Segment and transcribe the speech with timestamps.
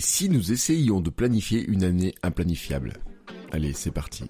[0.00, 2.94] Et si nous essayions de planifier une année implanifiable?
[3.52, 4.24] Allez, c'est parti.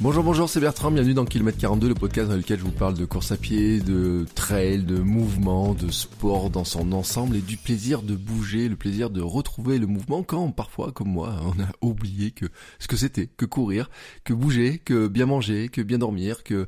[0.00, 2.94] Bonjour, bonjour, c'est Bertrand, bienvenue dans Kilomètre 42, le podcast dans lequel je vous parle
[2.94, 7.58] de course à pied, de trail, de mouvement, de sport dans son ensemble et du
[7.58, 11.68] plaisir de bouger, le plaisir de retrouver le mouvement quand parfois, comme moi, on a
[11.82, 12.46] oublié que
[12.78, 13.90] ce que c'était, que courir,
[14.24, 16.66] que bouger, que bien manger, que bien dormir, que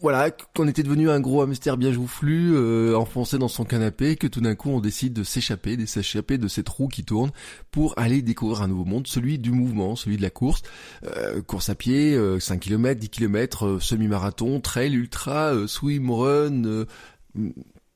[0.00, 4.26] voilà, qu'on était devenu un gros hamster bien joufflu, euh, enfoncé dans son canapé, que
[4.26, 7.30] tout d'un coup on décide de s'échapper, de s'échapper de cette roue qui tourne
[7.70, 10.62] pour aller découvrir un nouveau monde, celui du mouvement, celui de la course,
[11.04, 16.86] euh, course à pied, 5 km, 10 km, semi-marathon, trail, ultra, euh, swim, run,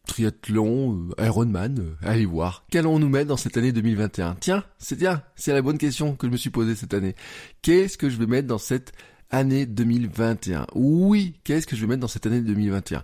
[0.06, 2.64] triathlon, Ironman, allez voir.
[2.70, 6.32] Qu'allons-nous mettre dans cette année 2021 Tiens, c'est bien, c'est la bonne question que je
[6.32, 7.14] me suis posée cette année.
[7.62, 8.92] Qu'est-ce que je vais mettre dans cette
[9.34, 10.66] année 2021.
[10.74, 13.02] Oui, qu'est-ce que je vais mettre dans cette année 2021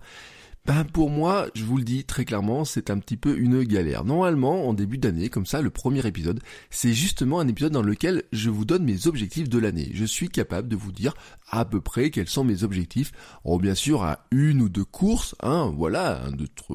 [0.66, 4.04] ben pour moi, je vous le dis très clairement, c'est un petit peu une galère.
[4.04, 8.24] Normalement, en début d'année, comme ça, le premier épisode, c'est justement un épisode dans lequel
[8.30, 9.90] je vous donne mes objectifs de l'année.
[9.94, 11.14] Je suis capable de vous dire
[11.48, 13.10] à peu près quels sont mes objectifs.
[13.42, 16.32] Oh, bien sûr, à une ou deux courses, hein, voilà, un,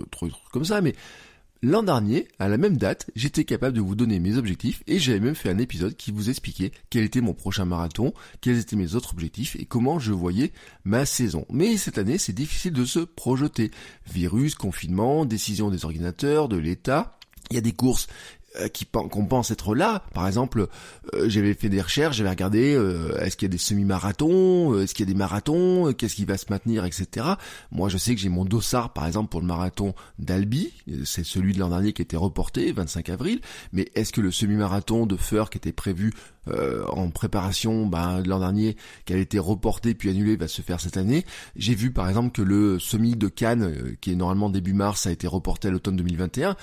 [0.09, 0.95] trucs comme ça, mais
[1.61, 5.19] L'an dernier, à la même date, j'étais capable de vous donner mes objectifs et j'avais
[5.19, 8.93] même fait un épisode qui vous expliquait quel était mon prochain marathon, quels étaient mes
[8.95, 10.51] autres objectifs et comment je voyais
[10.83, 11.45] ma saison.
[11.49, 13.71] Mais cette année, c'est difficile de se projeter.
[14.05, 17.17] Virus, confinement, décision des ordinateurs, de l'État.
[17.51, 18.07] Il y a des courses
[18.91, 20.03] qu'on pense être là.
[20.13, 20.67] Par exemple,
[21.13, 24.93] euh, j'avais fait des recherches, j'avais regardé euh, est-ce qu'il y a des semi-marathons, est-ce
[24.93, 27.25] qu'il y a des marathons, qu'est-ce qui va se maintenir, etc.
[27.71, 30.73] Moi, je sais que j'ai mon dossard, par exemple, pour le marathon d'Albi,
[31.03, 33.41] c'est celui de l'an dernier qui était reporté, 25 avril.
[33.73, 36.13] Mais est-ce que le semi-marathon de Feur qui était prévu
[36.47, 38.75] en préparation ben, l'an dernier,
[39.05, 41.25] qui a été reporté puis annulé, va se faire cette année
[41.55, 45.11] J'ai vu, par exemple, que le semi de Cannes, qui est normalement début mars, a
[45.11, 46.55] été reporté à l'automne 2021.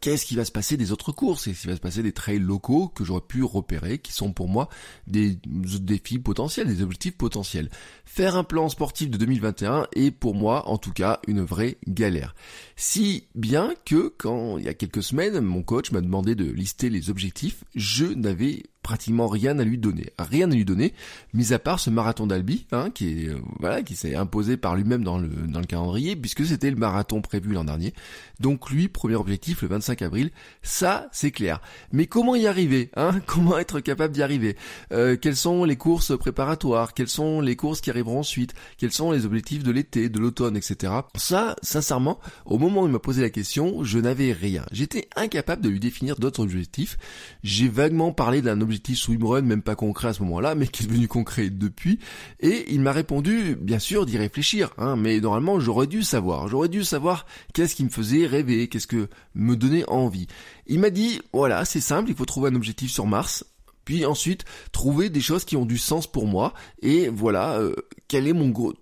[0.00, 2.12] Qu'est-ce qui va se passer des autres cours c'est ce qui va se passer des
[2.12, 4.68] trails locaux que j'aurais pu repérer, qui sont pour moi
[5.06, 5.38] des
[5.80, 7.68] défis potentiels, des objectifs potentiels?
[8.04, 12.34] Faire un plan sportif de 2021 est pour moi, en tout cas, une vraie galère.
[12.76, 16.88] Si bien que quand il y a quelques semaines, mon coach m'a demandé de lister
[16.88, 20.92] les objectifs, je n'avais pratiquement rien à lui donner, rien à lui donner,
[21.32, 24.76] mis à part ce marathon d'Albi, hein, qui est euh, voilà, qui s'est imposé par
[24.76, 27.94] lui-même dans le dans le calendrier, puisque c'était le marathon prévu l'an dernier.
[28.40, 30.30] Donc lui, premier objectif le 25 avril,
[30.62, 31.62] ça c'est clair.
[31.92, 34.54] Mais comment y arriver, hein Comment être capable d'y arriver?
[34.92, 36.92] Euh, Quelles sont les courses préparatoires?
[36.92, 38.54] Quelles sont les courses qui arriveront ensuite?
[38.76, 40.92] Quels sont les objectifs de l'été, de l'automne, etc.
[41.16, 44.66] Ça, sincèrement, au moment où il m'a posé la question, je n'avais rien.
[44.72, 46.98] J'étais incapable de lui définir d'autres objectifs.
[47.42, 50.82] J'ai vaguement parlé d'un objectif objectif swimrun, même pas concret à ce moment-là, mais qui
[50.82, 52.00] est devenu concret depuis.
[52.40, 56.48] Et il m'a répondu, bien sûr, d'y réfléchir, hein, mais normalement j'aurais dû savoir.
[56.48, 60.26] J'aurais dû savoir qu'est-ce qui me faisait rêver, qu'est-ce que me donnait envie.
[60.66, 63.44] Il m'a dit, voilà, c'est simple, il faut trouver un objectif sur Mars.
[63.84, 66.54] Puis ensuite, trouver des choses qui ont du sens pour moi.
[66.82, 67.74] Et voilà, euh,
[68.08, 68.72] quel est mon gros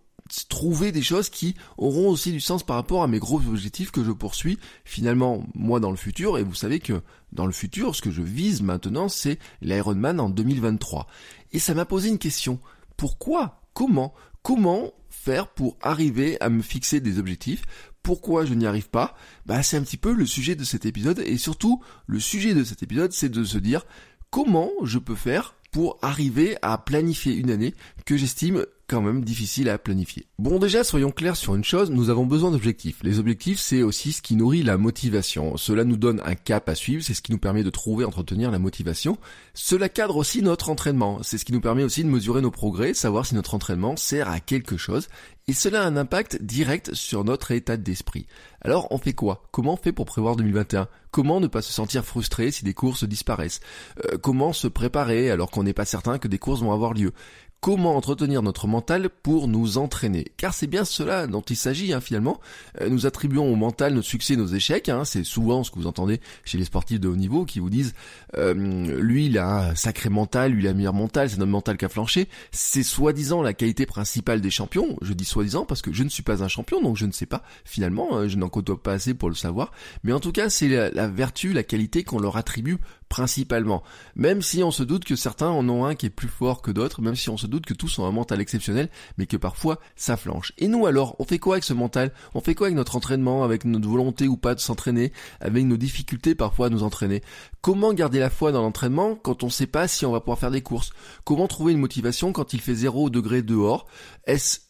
[0.49, 4.05] trouver des choses qui auront aussi du sens par rapport à mes gros objectifs que
[4.05, 6.39] je poursuis finalement moi dans le futur.
[6.39, 10.31] Et vous savez que dans le futur ce que je vise maintenant c'est l'Ironman en
[10.31, 11.07] 2023
[11.53, 12.61] et ça m'a posé une question.
[12.97, 17.63] Pourquoi comment comment faire pour arriver à me fixer des objectifs?
[18.03, 19.15] Pourquoi je n'y arrive pas?
[19.47, 21.21] Bah c'est un petit peu le sujet de cet épisode.
[21.21, 23.85] Et surtout le sujet de cet épisode c'est de se dire
[24.31, 27.75] comment je peux faire pour arriver à planifier une année
[28.05, 30.27] que j'estime quand même difficile à planifier.
[30.39, 32.99] Bon déjà, soyons clairs sur une chose, nous avons besoin d'objectifs.
[33.03, 35.57] Les objectifs, c'est aussi ce qui nourrit la motivation.
[35.57, 38.51] Cela nous donne un cap à suivre, c'est ce qui nous permet de trouver, entretenir
[38.51, 39.19] la motivation.
[39.55, 41.23] Cela cadre aussi notre entraînement.
[41.23, 44.29] C'est ce qui nous permet aussi de mesurer nos progrès, savoir si notre entraînement sert
[44.29, 45.09] à quelque chose.
[45.49, 48.27] Et cela a un impact direct sur notre état d'esprit.
[48.61, 49.43] Alors on fait quoi?
[49.51, 53.05] Comment on fait pour prévoir 2021 Comment ne pas se sentir frustré si des courses
[53.05, 53.61] disparaissent?
[54.05, 57.13] Euh, Comment se préparer alors qu'on n'est pas certain que des courses vont avoir lieu?
[57.63, 60.33] Comment entretenir notre mental pour nous entraîner.
[60.37, 62.41] Car c'est bien cela dont il s'agit hein, finalement.
[62.81, 64.89] Euh, nous attribuons au mental nos succès, nos échecs.
[64.89, 65.05] Hein.
[65.05, 67.95] C'est souvent ce que vous entendez chez les sportifs de haut niveau qui vous disent
[68.37, 68.53] euh,
[69.01, 71.77] lui il a un sacré mental, lui il a un meilleur mental, c'est notre mental
[71.77, 72.29] qui a flanché.
[72.51, 74.97] C'est soi-disant la qualité principale des champions.
[75.01, 77.27] Je dis soi-disant parce que je ne suis pas un champion, donc je ne sais
[77.27, 79.71] pas finalement, hein, je n'en côtoie pas assez pour le savoir.
[80.03, 82.79] Mais en tout cas, c'est la, la vertu, la qualité qu'on leur attribue
[83.13, 83.83] principalement.
[84.17, 86.71] Même si on se doute que certains en ont un qui est plus fort que
[86.71, 88.89] d'autres, même si on se doute que tous ont un mental exceptionnel,
[89.19, 90.55] mais que parfois ça flanche.
[90.57, 92.15] Et nous alors, on fait quoi avec ce mental?
[92.33, 95.77] On fait quoi avec notre entraînement, avec notre volonté ou pas de s'entraîner, avec nos
[95.77, 97.21] difficultés parfois à nous entraîner?
[97.61, 100.39] Comment garder la foi dans l'entraînement quand on ne sait pas si on va pouvoir
[100.39, 100.93] faire des courses?
[101.25, 103.89] Comment trouver une motivation quand il fait 0 degré dehors?
[104.25, 104.61] Est-ce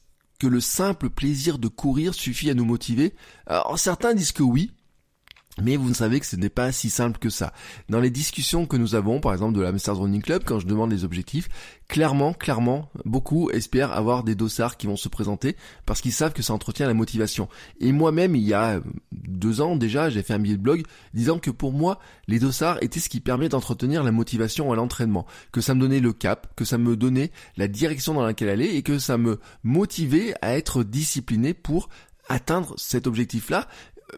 [0.40, 3.14] que le simple plaisir de courir suffit à nous motiver?
[3.46, 4.72] Alors certains disent que oui,
[5.60, 7.52] mais vous savez que ce n'est pas si simple que ça.
[7.90, 10.66] Dans les discussions que nous avons, par exemple de la Masters Running Club, quand je
[10.66, 11.49] demande les objectifs,
[11.88, 16.43] clairement, clairement, beaucoup espèrent avoir des dossards qui vont se présenter parce qu'ils savent que
[16.43, 17.49] ça entretient la motivation.
[17.81, 18.81] Et moi-même, il y a
[19.12, 22.82] deux ans déjà, j'ai fait un billet de blog disant que pour moi, les dossards
[22.82, 26.54] étaient ce qui permet d'entretenir la motivation à l'entraînement, que ça me donnait le cap,
[26.56, 30.56] que ça me donnait la direction dans laquelle aller et que ça me motivait à
[30.56, 31.90] être discipliné pour
[32.28, 33.69] atteindre cet objectif-là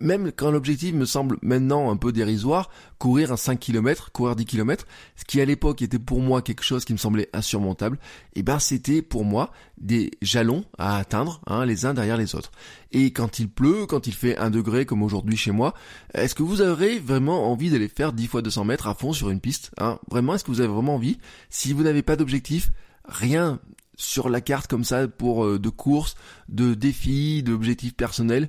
[0.01, 4.45] même quand l'objectif me semble maintenant un peu dérisoire, courir un 5 km, courir 10
[4.45, 4.87] km,
[5.17, 7.99] ce qui à l'époque était pour moi quelque chose qui me semblait insurmontable,
[8.35, 12.35] et eh ben c'était pour moi des jalons à atteindre, hein, les uns derrière les
[12.35, 12.53] autres.
[12.93, 15.75] Et quand il pleut, quand il fait 1 degré comme aujourd'hui chez moi,
[16.15, 19.31] est-ce que vous aurez vraiment envie d'aller faire 10 fois 200 mètres à fond sur
[19.31, 19.99] une piste hein?
[20.11, 21.19] Vraiment, est-ce que vous avez vraiment envie?
[21.51, 22.71] Si vous n'avez pas d'objectif,
[23.07, 23.61] rien
[23.97, 26.17] sur la carte comme ça pour euh, de courses,
[26.49, 28.49] de défis, d'objectifs personnels,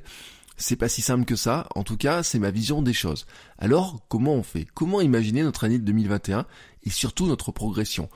[0.58, 3.26] c'est pas si simple que ça, en tout cas c'est ma vision des choses.
[3.58, 4.66] Alors comment on fait?
[4.74, 6.46] Comment imaginer notre année de 2021
[6.84, 8.10] et surtout notre progression?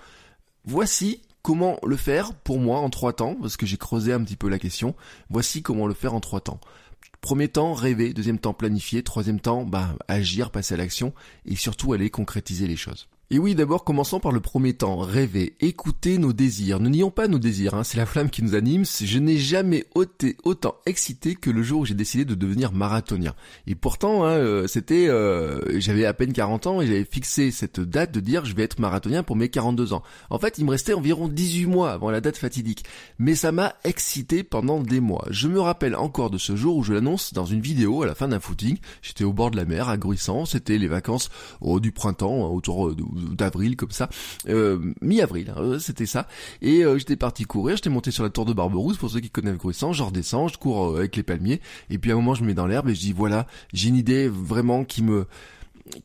[0.65, 4.35] Voici comment le faire pour moi en trois temps, parce que j'ai creusé un petit
[4.35, 4.95] peu la question.
[5.29, 6.59] Voici comment le faire en trois temps.
[7.21, 8.13] Premier temps, rêver.
[8.13, 9.03] Deuxième temps, planifier.
[9.03, 11.13] Troisième temps, bah, agir, passer à l'action.
[11.45, 13.07] Et surtout, aller concrétiser les choses.
[13.31, 16.79] Et oui, d'abord commençons par le premier temps, rêver, écouter nos désirs.
[16.79, 18.85] Ne nions pas nos désirs, hein, c'est la flamme qui nous anime.
[18.85, 23.35] Je n'ai jamais été autant excité que le jour où j'ai décidé de devenir marathonien.
[23.67, 27.79] Et pourtant, hein, euh, c'était, euh, j'avais à peine 40 ans et j'avais fixé cette
[27.79, 30.01] date de dire je vais être marathonien pour mes 42 ans.
[30.31, 32.83] En fait, il me restait environ 18 mois avant la date fatidique.
[33.19, 35.27] Mais ça m'a excité pendant des mois.
[35.29, 38.15] Je me rappelle encore de ce jour où je l'annonce dans une vidéo à la
[38.15, 38.79] fin d'un footing.
[39.03, 41.29] J'étais au bord de la mer à Gruissant, c'était les vacances
[41.61, 44.09] oh, du printemps, hein, autour de d'avril comme ça,
[44.47, 46.27] euh, mi-avril, hein, c'était ça.
[46.61, 49.29] Et euh, j'étais parti courir, j'étais monté sur la tour de Barberousse, pour ceux qui
[49.29, 52.33] connaissent Gruissant, je redescends, je cours euh, avec les palmiers, et puis à un moment
[52.33, 55.25] je me mets dans l'herbe et je dis voilà, j'ai une idée vraiment qui me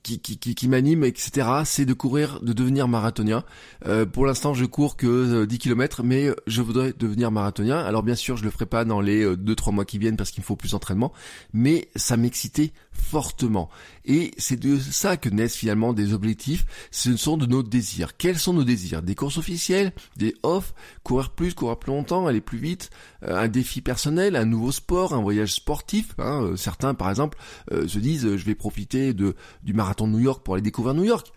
[0.03, 3.45] qui, qui, qui, m'anime, etc., c'est de courir, de devenir marathonien.
[3.87, 7.79] Euh, pour l'instant, je cours que 10 km, mais je voudrais devenir marathonien.
[7.79, 10.43] Alors bien sûr, je le ferai pas dans les 2-3 mois qui viennent parce qu'il
[10.43, 11.13] me faut plus d'entraînement,
[11.53, 13.69] mais ça m'excitait fortement.
[14.07, 18.17] Et c'est de ça que naissent finalement des objectifs, ce sont de nos désirs.
[18.17, 19.03] Quels sont nos désirs?
[19.03, 22.91] Des courses officielles, des off, courir plus, courir plus longtemps, aller plus vite,
[23.25, 26.15] euh, un défi personnel, un nouveau sport, un voyage sportif.
[26.19, 27.39] Hein, euh, certains par exemple
[27.73, 30.95] euh, se disent je vais profiter de, du marathon de New York pour aller découvrir
[30.95, 31.33] New York.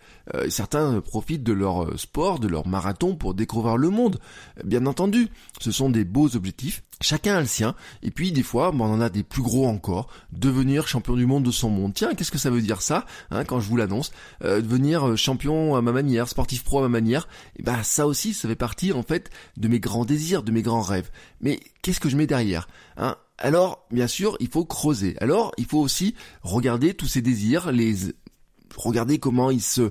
[0.48, 4.18] certains profitent de leur sport, de leur marathon pour découvrir le monde.
[4.64, 5.28] Bien entendu,
[5.60, 9.00] ce sont des beaux objectifs Chacun a le sien, et puis des fois, on en
[9.00, 10.08] a des plus gros encore.
[10.32, 11.94] Devenir champion du monde de son monde.
[11.94, 14.10] Tiens, qu'est-ce que ça veut dire ça hein, Quand je vous l'annonce,
[14.42, 17.28] euh, devenir euh, champion à ma manière, sportif pro à ma manière.
[17.54, 20.50] Et eh ben ça aussi, ça fait partie en fait de mes grands désirs, de
[20.50, 21.10] mes grands rêves.
[21.40, 23.16] Mais qu'est-ce que je mets derrière hein?
[23.40, 25.14] Alors, bien sûr, il faut creuser.
[25.20, 27.94] Alors, il faut aussi regarder tous ces désirs, les
[28.76, 29.90] Regardez comment ils se,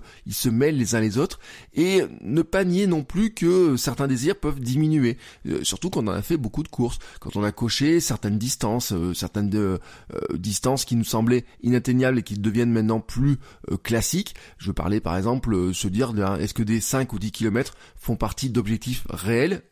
[0.50, 1.40] mêlent les uns les autres
[1.74, 5.18] et ne pas nier non plus que certains désirs peuvent diminuer.
[5.48, 8.94] Euh, surtout quand on a fait beaucoup de courses, quand on a coché certaines distances,
[8.94, 9.78] euh, certaines euh,
[10.34, 13.38] distances qui nous semblaient inatteignables et qui deviennent maintenant plus
[13.84, 14.36] classiques.
[14.58, 18.50] Je parlais par exemple se dire est-ce que des 5 ou 10 kilomètres font partie
[18.50, 19.64] d'objectifs réels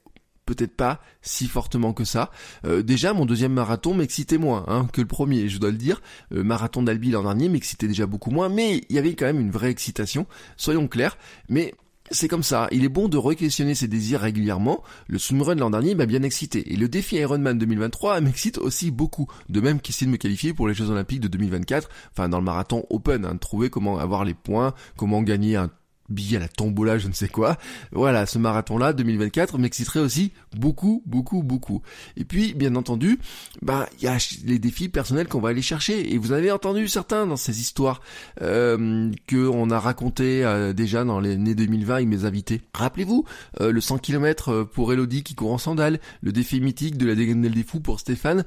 [0.45, 2.31] peut-être pas si fortement que ça.
[2.65, 6.01] Euh, déjà, mon deuxième marathon m'excitait moins hein, que le premier, je dois le dire.
[6.29, 9.39] Le marathon d'Albi l'an dernier m'excitait déjà beaucoup moins, mais il y avait quand même
[9.39, 11.17] une vraie excitation, soyons clairs.
[11.49, 11.73] Mais
[12.11, 14.83] c'est comme ça, il est bon de re-questionner ses désirs régulièrement.
[15.07, 16.71] Le swimrun l'an dernier m'a bien excité.
[16.71, 19.27] Et le défi Ironman 2023 m'excite aussi beaucoup.
[19.49, 22.43] De même qu'essayer de me qualifier pour les Jeux Olympiques de 2024, enfin dans le
[22.43, 25.71] marathon Open, hein, de trouver comment avoir les points, comment gagner un
[26.09, 27.57] billet à la tombola, je ne sais quoi.
[27.91, 31.81] Voilà, ce marathon-là, 2024, m'exciterait aussi beaucoup, beaucoup, beaucoup.
[32.17, 33.19] Et puis, bien entendu,
[33.61, 36.13] bah, il y a les défis personnels qu'on va aller chercher.
[36.13, 38.01] Et vous avez entendu certains dans ces histoires
[38.41, 42.61] euh, que on a raconté euh, déjà dans l'année 2020 avec mes invités.
[42.73, 43.25] Rappelez-vous,
[43.61, 47.05] euh, le 100 km euh, pour Elodie qui court en sandales, le défi mythique de
[47.05, 48.43] la dégainelle des fous pour Stéphane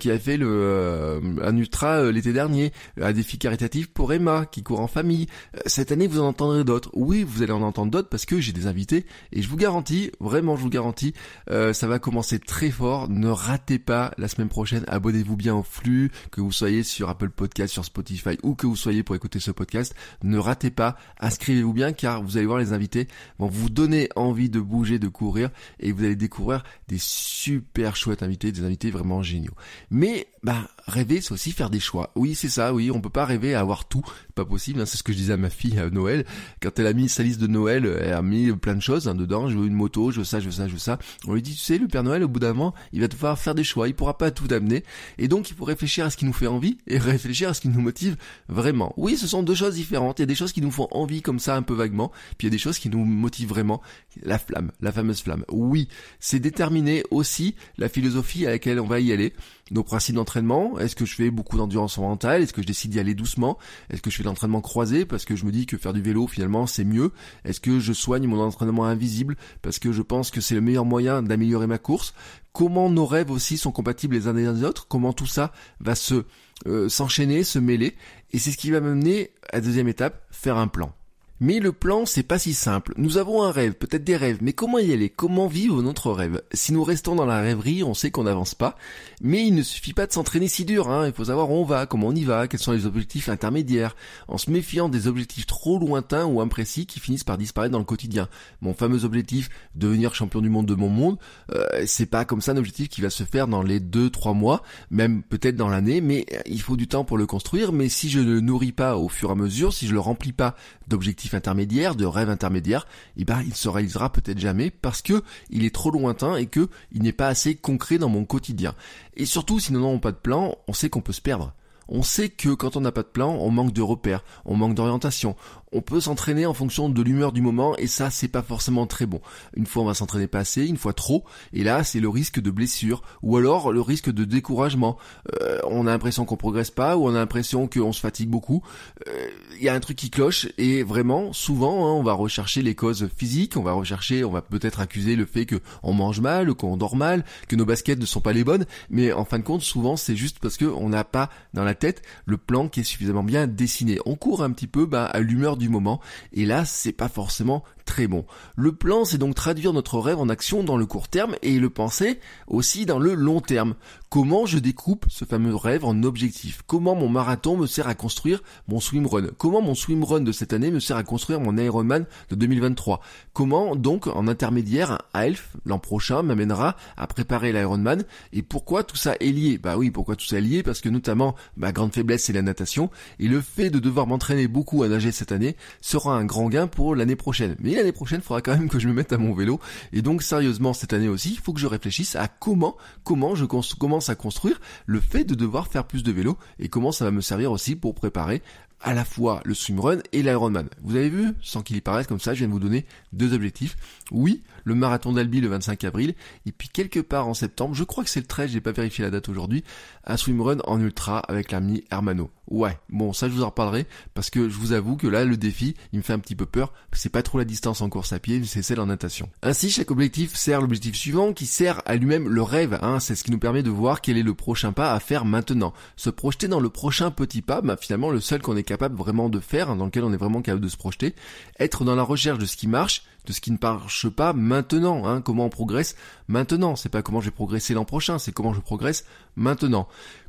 [0.00, 4.80] qui a fait le un ultra l'été dernier, un défi caritatif pour Emma qui court
[4.80, 5.26] en famille.
[5.66, 8.52] Cette année, vous en entendrez d'autres oui, vous allez en entendre d'autres parce que j'ai
[8.52, 11.14] des invités et je vous garantis, vraiment je vous garantis,
[11.50, 13.08] euh, ça va commencer très fort.
[13.08, 14.84] Ne ratez pas la semaine prochaine.
[14.88, 18.76] Abonnez-vous bien au flux, que vous soyez sur Apple Podcast, sur Spotify ou que vous
[18.76, 19.94] soyez pour écouter ce podcast.
[20.22, 23.08] Ne ratez pas, inscrivez-vous bien car vous allez voir les invités
[23.38, 28.22] vont vous donner envie de bouger, de courir et vous allez découvrir des super chouettes
[28.22, 29.54] invités, des invités vraiment géniaux.
[29.90, 32.12] Mais bah rêver c'est aussi faire des choix.
[32.14, 34.04] Oui, c'est ça, oui, on peut pas rêver à avoir tout,
[34.34, 34.86] pas possible, hein.
[34.86, 36.24] c'est ce que je disais à ma fille à Noël
[36.62, 39.14] quand elle a mis sa liste de Noël, elle a mis plein de choses hein,
[39.14, 40.98] dedans, je veux une moto, je veux ça, je veux ça, je veux ça.
[41.26, 43.38] On lui dit tu sais le Père Noël au bout d'un moment, il va devoir
[43.38, 44.84] faire des choix, il pourra pas tout amener
[45.18, 47.60] et donc il faut réfléchir à ce qui nous fait envie et réfléchir à ce
[47.60, 48.16] qui nous motive
[48.48, 48.92] vraiment.
[48.96, 51.22] Oui, ce sont deux choses différentes, il y a des choses qui nous font envie
[51.22, 53.82] comme ça un peu vaguement, puis il y a des choses qui nous motivent vraiment,
[54.22, 55.44] la flamme, la fameuse flamme.
[55.50, 55.88] Oui,
[56.20, 59.32] c'est déterminer aussi la philosophie à laquelle on va y aller
[59.70, 60.78] nos principes d'entraînement.
[60.78, 63.58] Est-ce que je fais beaucoup d'endurance mentale Est-ce que je décide d'y aller doucement?
[63.90, 65.04] Est-ce que je fais de l'entraînement croisé?
[65.04, 67.12] Parce que je me dis que faire du vélo finalement c'est mieux.
[67.44, 69.36] Est-ce que je soigne mon entraînement invisible?
[69.62, 72.14] Parce que je pense que c'est le meilleur moyen d'améliorer ma course.
[72.52, 74.88] Comment nos rêves aussi sont compatibles les uns des autres?
[74.88, 76.24] Comment tout ça va se
[76.66, 77.96] euh, s'enchaîner, se mêler?
[78.32, 80.92] Et c'est ce qui va m'amener à la deuxième étape, faire un plan.
[81.40, 82.94] Mais le plan, c'est pas si simple.
[82.96, 85.08] Nous avons un rêve, peut-être des rêves, mais comment y aller?
[85.08, 86.42] Comment vivre notre rêve?
[86.52, 88.76] Si nous restons dans la rêverie, on sait qu'on n'avance pas.
[89.20, 91.06] Mais il ne suffit pas de s'entraîner si dur, hein.
[91.06, 93.94] Il faut savoir où on va, comment on y va, quels sont les objectifs intermédiaires,
[94.26, 97.84] en se méfiant des objectifs trop lointains ou imprécis qui finissent par disparaître dans le
[97.84, 98.28] quotidien.
[98.60, 101.18] Mon fameux objectif, devenir champion du monde de mon monde,
[101.54, 104.34] euh, c'est pas comme ça un objectif qui va se faire dans les deux, trois
[104.34, 107.72] mois, même peut-être dans l'année, mais il faut du temps pour le construire.
[107.72, 110.32] Mais si je ne nourris pas au fur et à mesure, si je le remplis
[110.32, 110.56] pas
[110.88, 115.64] d'objectifs intermédiaire, de rêve intermédiaire, eh ben il se réalisera peut-être jamais parce que il
[115.64, 118.74] est trop lointain et que il n'est pas assez concret dans mon quotidien.
[119.16, 121.52] Et surtout, si nous n'avons pas de plan, on sait qu'on peut se perdre.
[121.88, 124.74] On sait que quand on n'a pas de plan, on manque de repères, on manque
[124.74, 125.36] d'orientation,
[125.72, 129.06] on peut s'entraîner en fonction de l'humeur du moment et ça c'est pas forcément très
[129.06, 129.20] bon.
[129.54, 132.40] Une fois on va s'entraîner pas assez, une fois trop et là c'est le risque
[132.40, 134.96] de blessure ou alors le risque de découragement.
[135.42, 138.62] Euh, on a l'impression qu'on progresse pas ou on a l'impression qu'on se fatigue beaucoup.
[139.06, 142.62] Euh, il y a un truc qui cloche et vraiment souvent hein, on va rechercher
[142.62, 146.20] les causes physiques, on va rechercher, on va peut-être accuser le fait que on mange
[146.20, 149.38] mal, qu'on dort mal, que nos baskets ne sont pas les bonnes, mais en fin
[149.38, 152.68] de compte souvent c'est juste parce que on n'a pas dans la tête le plan
[152.68, 153.98] qui est suffisamment bien dessiné.
[154.06, 156.00] On court un petit peu bah, à l'humeur du moment.
[156.32, 158.26] Et là, c'est pas forcément très bon.
[158.54, 161.70] Le plan, c'est donc traduire notre rêve en action dans le court terme et le
[161.70, 163.74] penser aussi dans le long terme.
[164.10, 166.62] Comment je découpe ce fameux rêve en objectif?
[166.66, 170.70] Comment mon marathon me sert à construire mon swimrun Comment mon swimrun de cette année
[170.70, 173.00] me sert à construire mon Ironman de 2023
[173.32, 178.04] Comment donc en intermédiaire un Elf l'an prochain m'amènera à préparer l'Ironman?
[178.34, 179.56] Et pourquoi tout ça est lié?
[179.56, 180.62] Bah oui, pourquoi tout ça est lié?
[180.62, 182.90] Parce que notamment ma grande faiblesse c'est la natation.
[183.18, 186.66] Et le fait de devoir m'entraîner beaucoup à nager cette année sera un grand gain
[186.66, 187.56] pour l'année prochaine.
[187.78, 189.60] L'année prochaine, il faudra quand même que je me mette à mon vélo.
[189.92, 193.44] Et donc, sérieusement, cette année aussi, il faut que je réfléchisse à comment, comment je
[193.44, 197.10] commence à construire le fait de devoir faire plus de vélo et comment ça va
[197.10, 198.42] me servir aussi pour préparer
[198.80, 200.68] à la fois le swimrun et l'Ironman.
[200.82, 203.34] Vous avez vu, sans qu'il y paraisse comme ça, je viens de vous donner deux
[203.34, 203.76] objectifs.
[204.10, 206.14] Oui, le marathon d'Albi le 25 avril,
[206.46, 209.04] et puis quelque part en septembre, je crois que c'est le 13, j'ai pas vérifié
[209.04, 209.64] la date aujourd'hui,
[210.04, 212.30] un swimrun en ultra avec l'ami Hermano.
[212.50, 215.36] Ouais, bon, ça je vous en reparlerai, parce que je vous avoue que là, le
[215.36, 218.14] défi, il me fait un petit peu peur, c'est pas trop la distance en course
[218.14, 219.28] à pied, c'est celle en natation.
[219.42, 223.24] Ainsi, chaque objectif sert l'objectif suivant, qui sert à lui-même le rêve, hein, c'est ce
[223.24, 225.74] qui nous permet de voir quel est le prochain pas à faire maintenant.
[225.96, 229.28] Se projeter dans le prochain petit pas, bah, finalement le seul qu'on est capable vraiment
[229.28, 231.14] de faire, dans lequel on est vraiment capable de se projeter,
[231.58, 235.06] être dans la recherche de ce qui marche, de ce qui ne marche pas maintenant,
[235.06, 235.96] hein, comment on progresse
[236.28, 239.04] maintenant, c'est pas comment je vais progresser l'an prochain, c'est comment je progresse
[239.36, 239.86] maintenant.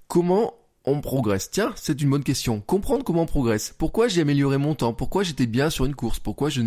[0.09, 0.58] Comment
[0.89, 2.61] on progresse Tiens, c'est une bonne question.
[2.61, 3.73] Comprendre comment on progresse.
[3.77, 4.93] Pourquoi j'ai amélioré mon temps?
[4.93, 6.19] Pourquoi j'étais bien sur une course?
[6.19, 6.61] Pourquoi je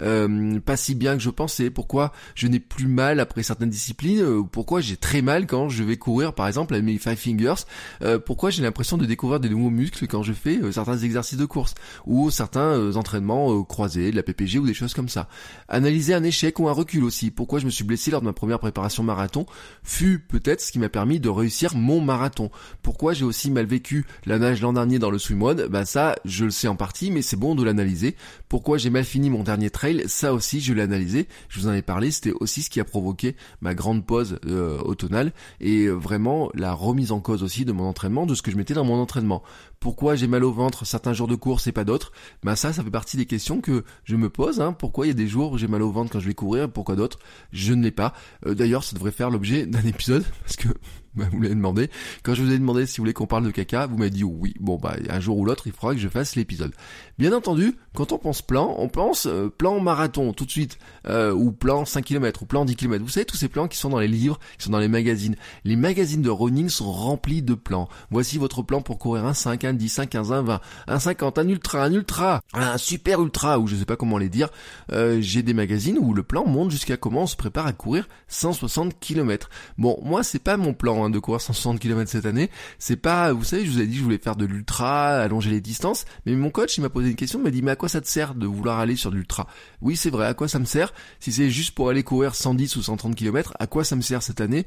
[0.00, 4.20] euh, pas si bien que je pensais, pourquoi je n'ai plus mal après certaines disciplines,
[4.20, 7.64] euh, pourquoi j'ai très mal quand je vais courir par exemple avec mes five fingers,
[8.02, 11.44] euh, pourquoi j'ai l'impression de découvrir des nouveaux muscles quand je fais certains exercices de
[11.44, 11.74] course
[12.06, 15.28] ou certains entraînements croisés, de la PPG ou des choses comme ça.
[15.68, 18.32] Analyser un échec ou un recul aussi, pourquoi je me suis blessé lors de ma
[18.32, 19.46] première préparation marathon
[19.82, 22.50] fut peut-être ce qui m'a permis de réussir mon marathon.
[22.82, 26.44] Pourquoi j'ai aussi mal vécu la nage l'an dernier dans le swimrun, bah ça je
[26.44, 28.16] le sais en partie mais c'est bon de l'analyser.
[28.48, 31.72] Pourquoi j'ai mal fini mon dernier trail, ça aussi je l'ai analysé, je vous en
[31.72, 35.92] ai parlé, c'était aussi ce qui a provoqué ma grande pause euh, automnale et euh,
[35.92, 38.84] vraiment la remise en cause aussi de mon entraînement, de ce que je mettais dans
[38.84, 39.42] mon entraînement.
[39.80, 42.12] Pourquoi j'ai mal au ventre certains jours de course et pas d'autres?
[42.42, 44.60] Bah ça, ça fait partie des questions que je me pose.
[44.60, 44.72] Hein.
[44.72, 46.70] Pourquoi il y a des jours où j'ai mal au ventre quand je vais courir,
[46.70, 47.18] pourquoi d'autres?
[47.52, 48.12] Je ne l'ai pas.
[48.46, 50.68] Euh, d'ailleurs, ça devrait faire l'objet d'un épisode parce que
[51.26, 51.90] bah, vous l'avez demandé.
[52.22, 54.24] Quand je vous ai demandé si vous voulez qu'on parle de caca, vous m'avez dit
[54.24, 54.54] oui.
[54.60, 56.72] Bon bah un jour ou l'autre, il faudra que je fasse l'épisode.
[57.18, 61.32] Bien entendu, quand on pense plan, on pense euh, plan marathon tout de suite, euh,
[61.32, 63.02] ou plan 5 km, ou plan 10 km.
[63.02, 65.36] Vous savez tous ces plans qui sont dans les livres, qui sont dans les magazines.
[65.64, 67.88] Les magazines de running sont remplis de plans.
[68.10, 71.38] Voici votre plan pour courir un 5, un 10, un 15, un 20, un 50,
[71.38, 74.50] un ultra, un ultra, un super ultra, ou je sais pas comment les dire.
[74.92, 78.08] Euh, j'ai des magazines où le plan monte jusqu'à comment on se prépare à courir
[78.28, 79.48] 160 km.
[79.78, 81.05] Bon, moi c'est pas mon plan.
[81.06, 82.50] Hein de courir 160 km cette année.
[82.78, 85.60] C'est pas, vous savez, je vous ai dit je voulais faire de l'ultra, allonger les
[85.60, 87.88] distances, mais mon coach, il m'a posé une question, il m'a dit, mais à quoi
[87.88, 89.46] ça te sert de vouloir aller sur de l'ultra?
[89.80, 90.92] Oui, c'est vrai, à quoi ça me sert?
[91.20, 94.22] Si c'est juste pour aller courir 110 ou 130 km, à quoi ça me sert
[94.22, 94.66] cette année?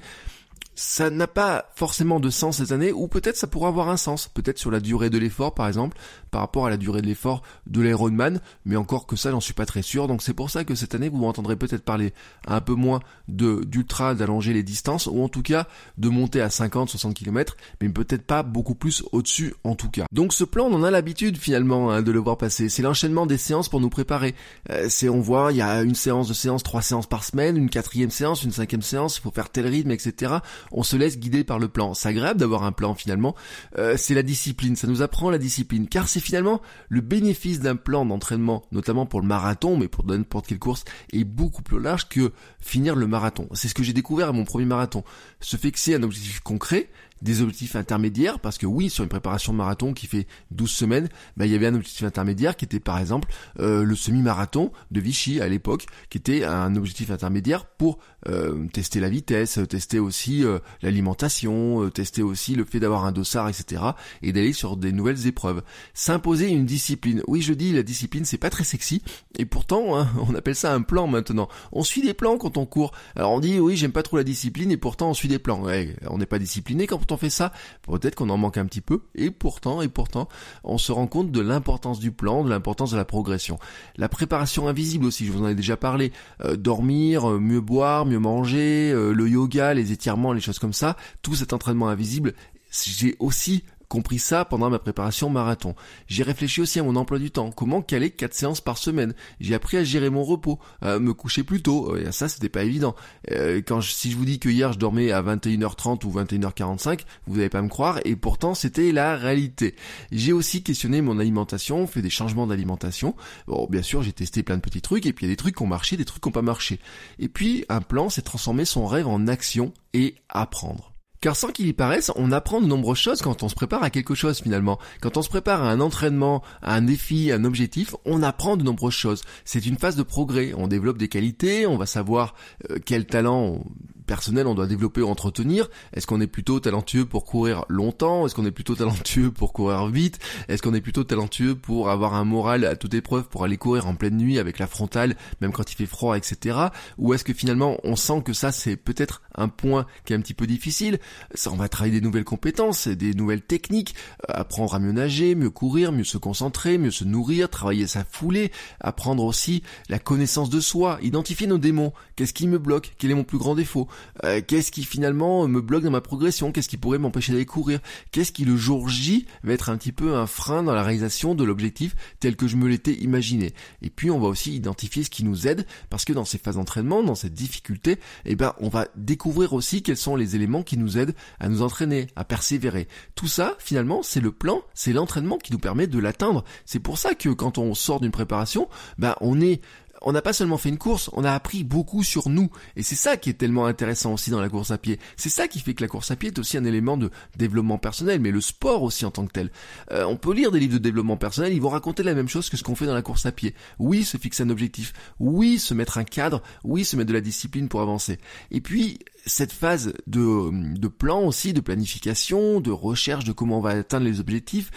[0.80, 4.30] Ça n'a pas forcément de sens cette année, ou peut-être ça pourrait avoir un sens,
[4.30, 5.98] peut-être sur la durée de l'effort par exemple,
[6.32, 9.54] par rapport à la durée de l'effort de l'Ironman, mais encore que ça j'en suis
[9.54, 12.14] pas très sûr, donc c'est pour ça que cette année vous m'entendrez peut-être parler
[12.48, 15.68] un peu moins de d'ultra, d'allonger les distances, ou en tout cas
[15.98, 20.06] de monter à 50, 60 km, mais peut-être pas beaucoup plus au-dessus en tout cas.
[20.14, 23.26] Donc ce plan on en a l'habitude finalement hein, de le voir passer, c'est l'enchaînement
[23.26, 24.34] des séances pour nous préparer.
[24.70, 27.58] Euh, c'est on voit, il y a une séance de séance, trois séances par semaine,
[27.58, 30.38] une quatrième séance, une cinquième séance, il faut faire tel rythme, etc
[30.72, 31.94] on se laisse guider par le plan.
[31.94, 33.36] C'est agréable d'avoir un plan finalement.
[33.78, 37.76] Euh, c'est la discipline, ça nous apprend la discipline, car c'est finalement le bénéfice d'un
[37.76, 40.84] plan d'entraînement, notamment pour le marathon, mais pour n'importe quelle course,
[41.14, 43.48] est beaucoup plus large que finir le marathon.
[43.54, 45.04] C'est ce que j'ai découvert à mon premier marathon.
[45.40, 46.90] Se fixer un objectif concret,
[47.22, 51.10] des objectifs intermédiaires, parce que oui, sur une préparation de marathon qui fait 12 semaines,
[51.38, 55.00] bah, il y avait un objectif intermédiaire qui était par exemple euh, le semi-marathon de
[55.00, 60.44] Vichy à l'époque, qui était un objectif intermédiaire pour euh, tester la vitesse, tester aussi
[60.44, 63.82] euh, l'alimentation, tester aussi le fait d'avoir un dossard, etc.
[64.22, 65.62] et d'aller sur des nouvelles épreuves.
[65.94, 67.22] S'imposer une discipline.
[67.28, 69.02] Oui, je dis, la discipline, c'est pas très sexy,
[69.38, 71.50] et pourtant, hein, on appelle ça un plan maintenant.
[71.72, 72.92] On suit des plans quand on court.
[73.16, 75.62] Alors on dit, oui, j'aime pas trop la discipline, et pourtant on suit des plans.
[75.62, 77.52] Ouais, on n'est pas discipliné quand on fait ça,
[77.84, 80.28] peut-être qu'on en manque un petit peu, et pourtant, et pourtant,
[80.64, 83.60] on se rend compte de l'importance du plan, de l'importance de la progression.
[83.98, 86.12] La préparation invisible aussi, je vous en ai déjà parlé,
[86.44, 90.74] euh, dormir, euh, mieux boire, mieux manger, euh, le yoga, les étirements, les choses comme
[90.74, 92.34] ça, tout cet entraînement invisible,
[92.72, 95.76] j'ai aussi compris ça pendant ma préparation marathon.
[96.08, 99.14] J'ai réfléchi aussi à mon emploi du temps, comment caler quatre séances par semaine?
[99.42, 101.98] J'ai appris à gérer mon repos, à me coucher plus tôt.
[101.98, 102.96] Et ça, c'était pas évident.
[103.32, 107.50] Euh, si je vous dis que hier je dormais à 21h30 ou 21h45, vous n'allez
[107.50, 108.00] pas me croire.
[108.06, 109.76] Et pourtant, c'était la réalité.
[110.12, 113.16] J'ai aussi questionné mon alimentation, fait des changements d'alimentation.
[113.48, 115.06] Bon, bien sûr, j'ai testé plein de petits trucs.
[115.08, 116.42] Et puis il y a des trucs qui ont marché, des trucs qui n'ont pas
[116.42, 116.80] marché.
[117.18, 120.94] Et puis un plan, c'est transformer son rêve en action et apprendre.
[121.22, 123.90] Car sans qu'il y paraisse, on apprend de nombreuses choses quand on se prépare à
[123.90, 124.80] quelque chose finalement.
[125.02, 128.56] Quand on se prépare à un entraînement, à un défi, à un objectif, on apprend
[128.56, 129.24] de nombreuses choses.
[129.44, 130.54] C'est une phase de progrès.
[130.56, 132.36] On développe des qualités, on va savoir
[132.72, 133.64] euh, quel talent
[134.10, 135.70] personnel on doit développer ou entretenir.
[135.94, 138.26] Est-ce qu'on est plutôt talentueux pour courir longtemps?
[138.26, 140.18] Est-ce qu'on est plutôt talentueux pour courir vite?
[140.48, 143.86] Est-ce qu'on est plutôt talentueux pour avoir un moral à toute épreuve pour aller courir
[143.86, 146.58] en pleine nuit avec la frontale, même quand il fait froid, etc.
[146.98, 150.22] Ou est-ce que finalement on sent que ça c'est peut-être un point qui est un
[150.22, 150.98] petit peu difficile?
[151.36, 153.94] Ça, on va travailler des nouvelles compétences, des nouvelles techniques,
[154.28, 158.04] euh, apprendre à mieux nager, mieux courir, mieux se concentrer, mieux se nourrir, travailler sa
[158.04, 161.94] foulée, apprendre aussi la connaissance de soi, identifier nos démons.
[162.16, 162.96] Qu'est-ce qui me bloque?
[162.98, 163.88] Quel est mon plus grand défaut?
[164.24, 167.80] Euh, qu'est-ce qui finalement me bloque dans ma progression, qu'est-ce qui pourrait m'empêcher d'aller courir,
[168.12, 171.36] qu'est-ce qui le jour J va être un petit peu un frein dans la réalisation
[171.36, 173.54] de l'objectif tel que je me l'étais imaginé?
[173.82, 176.56] Et puis on va aussi identifier ce qui nous aide parce que dans ces phases
[176.56, 180.78] d'entraînement, dans cette difficulté, eh ben on va découvrir aussi quels sont les éléments qui
[180.78, 182.88] nous aident à nous entraîner, à persévérer.
[183.16, 186.44] Tout ça finalement c'est le plan, c'est l'entraînement qui nous permet de l'atteindre.
[186.66, 189.62] C'est pour ça que quand on sort d'une préparation, ben on est
[190.02, 192.50] on n'a pas seulement fait une course, on a appris beaucoup sur nous.
[192.76, 195.00] Et c'est ça qui est tellement intéressant aussi dans la course à pied.
[195.18, 197.78] C'est ça qui fait que la course à pied est aussi un élément de développement
[197.78, 199.52] personnel, mais le sport aussi en tant que tel.
[199.92, 202.50] Euh, on peut lire des livres de développement personnel, ils vont raconter la même chose
[202.50, 203.54] que ce qu'on fait dans la course à pied.
[203.78, 204.94] Oui, se fixer un objectif.
[205.20, 206.42] Oui, se mettre un cadre.
[206.64, 208.20] Oui, se mettre de la discipline pour avancer.
[208.52, 213.62] Et puis, cette phase de, de plan aussi, de planification, de recherche de comment on
[213.62, 214.72] va atteindre les objectifs,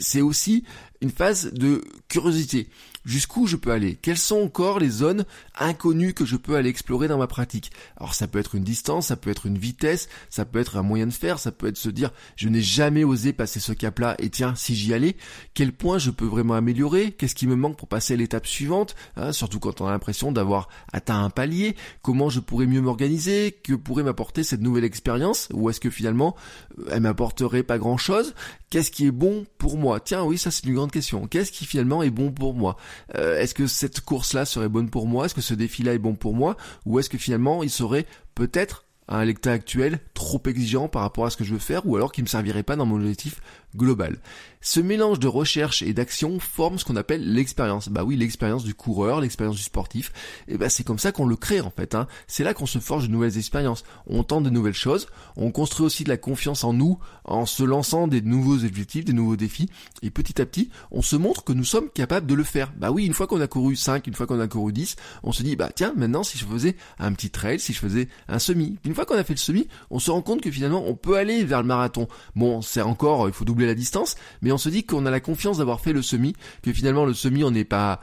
[0.00, 0.64] c'est aussi
[1.00, 2.68] une phase de curiosité.
[3.06, 3.94] Jusqu'où je peux aller?
[3.94, 7.70] Quelles sont encore les zones inconnues que je peux aller explorer dans ma pratique?
[7.96, 10.82] Alors ça peut être une distance, ça peut être une vitesse, ça peut être un
[10.82, 14.16] moyen de faire, ça peut être se dire je n'ai jamais osé passer ce cap-là
[14.18, 15.14] et tiens si j'y allais,
[15.54, 17.12] quel point je peux vraiment améliorer?
[17.12, 20.32] Qu'est-ce qui me manque pour passer à l'étape suivante hein, Surtout quand on a l'impression
[20.32, 23.52] d'avoir atteint un palier, comment je pourrais mieux m'organiser?
[23.52, 25.46] Que pourrait m'apporter cette nouvelle expérience?
[25.52, 26.34] Ou est-ce que finalement
[26.80, 28.34] euh, elle m'apporterait pas grand-chose?
[28.68, 30.00] Qu'est-ce qui est bon pour moi?
[30.00, 31.28] Tiens oui ça c'est une grande question.
[31.28, 32.76] Qu'est-ce qui finalement est bon pour moi?
[33.14, 35.26] Euh, est-ce que cette course-là serait bonne pour moi?
[35.26, 36.56] Est-ce que ce défi-là est bon pour moi?
[36.84, 41.26] Ou est-ce que finalement il serait peut-être à un lecteur actuel trop exigeant par rapport
[41.26, 43.40] à ce que je veux faire ou alors qui me servirait pas dans mon objectif
[43.76, 44.18] global.
[44.60, 47.88] Ce mélange de recherche et d'action forme ce qu'on appelle l'expérience.
[47.88, 50.12] Bah oui, l'expérience du coureur, l'expérience du sportif.
[50.48, 51.94] Et bah c'est comme ça qu'on le crée en fait.
[51.94, 52.08] Hein.
[52.26, 53.84] C'est là qu'on se forge de nouvelles expériences.
[54.08, 55.06] On tente de nouvelles choses.
[55.36, 59.12] On construit aussi de la confiance en nous en se lançant des nouveaux objectifs, des
[59.12, 59.68] nouveaux défis.
[60.02, 62.72] Et petit à petit, on se montre que nous sommes capables de le faire.
[62.76, 65.30] Bah oui, une fois qu'on a couru 5, une fois qu'on a couru 10, on
[65.30, 68.40] se dit bah tiens, maintenant si je faisais un petit trail, si je faisais un
[68.40, 68.78] semi.
[68.96, 71.44] Fois qu'on a fait le semi, on se rend compte que finalement on peut aller
[71.44, 72.08] vers le marathon.
[72.34, 75.20] Bon, c'est encore, il faut doubler la distance, mais on se dit qu'on a la
[75.20, 78.00] confiance d'avoir fait le semi, que finalement le semi on n'est pas